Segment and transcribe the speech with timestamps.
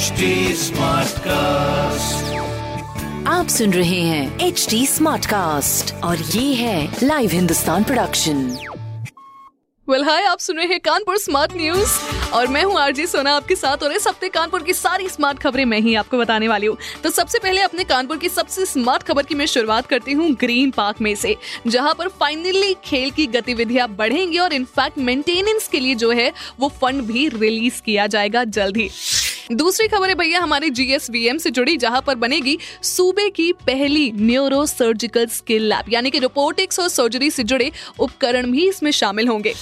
[0.00, 0.68] HD
[1.18, 2.36] cast
[3.28, 8.56] आप सुन रहे हैं एच डी स्मार्ट कास्ट और ये है live Hindustan production
[9.88, 11.98] well hi आप सुन रहे हैं कानपुर स्मार्ट न्यूज़
[12.32, 15.64] और मैं हूँ आरजी सोना आपके साथ और इस हफ़्ते कानपुर की सारी स्मार्ट खबरें
[15.64, 19.22] मैं ही आपको बताने वाली हूँ। तो सबसे पहले अपने कानपुर की सबसे स्मार्ट खबर
[19.22, 21.36] की मैं शुरुआत करती हूँ ग्रीन पार्क में से
[21.66, 26.68] जहाँ पर फाइनली खेल की गतिविधियाँ बढ़ेंगी और इनफैक्ट मेंटेनेंस के लिए जो है वो
[26.68, 28.90] फंड भी रिलीज़ किया जाएगा जल्द ही।
[29.50, 34.64] दूसरी खबर है भैया हमारे जीएसवीएम से जुड़ी, जहाँ पर बनेगी सूबे की पहली न्यूरो
[34.66, 39.54] सर्जिकल स्किल लैब यानी कि रोबोटिक्स और सर्जरी से जुड़े उपकरण भी इसमें शामिल होंगे।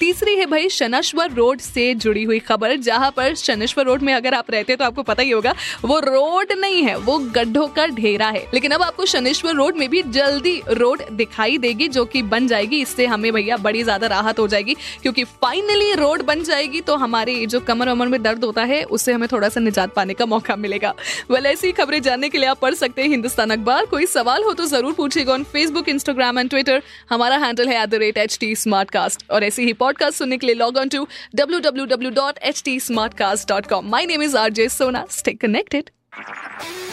[0.00, 4.34] तीसरी है भाई शनेश्वर रोड से जुड़ी हुई खबर, जहाँ पर शनेश्वर रोड में अगर
[4.34, 5.52] आप रहते हैं तो आपको पता ही होगा,
[5.84, 9.88] वो रोड नहीं है, वो गड्ढों का ढेरा है। लेकिन अब आपको शनेश्वर रोड में
[9.90, 14.38] भी जल्दी रोड दिखाई देगी, जो कि बन जाएगी। इससे हमें भैया बड़ी ज़्यादा राहत
[14.38, 18.64] हो जाएगी, क्योंकि फाइनली रोड बन जाएगी तो हमारे जो कमर वमर में दर्द होता
[18.64, 20.94] है, उससे हमें थोड़ा सा निजात पाने का मौका मिलेगा।
[21.30, 24.54] वेल ऐसी खबरें जानने के लिए आप पढ़ सकते हैं हिंदुस्तान अखबार। कोई सवाल हो
[24.54, 28.38] तो ज़रूर पूछेगा on Facebook Instagram and Twitter हमारा हैंडल है at the rate H
[28.40, 31.85] T smart cast और ऐसी ही पॉडकास्ट सुनने के लिए log on to W W
[31.85, 35.33] W dot H T smart cast dot com my name is R J Sona stay
[35.41, 35.89] connected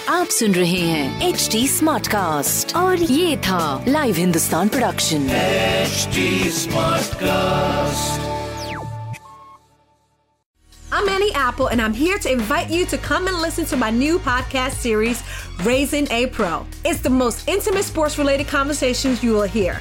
[0.09, 5.29] आप सुन रहे हैं एच डी स्मार्ट कास्ट और ये था live Hindustan production
[5.83, 6.23] HD
[6.57, 8.21] Smartcast.
[10.93, 13.91] I'm Annie Apple, and I'm here to invite you to come and listen to my
[13.91, 15.23] new podcast series,
[15.65, 16.67] Raising a Pro.
[16.85, 19.81] It's the most intimate sports related conversations you will hear.